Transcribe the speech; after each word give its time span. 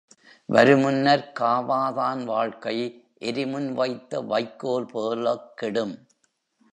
வருமுன்னர்க் 0.49 1.33
காவாதான் 1.39 2.23
வாழ்க்கை 2.23 3.05
எரிமுன் 3.21 3.71
வைத்த 3.71 4.21
வைக்கோல் 4.21 4.85
போலக் 4.85 5.51
கெடும். 5.55 6.07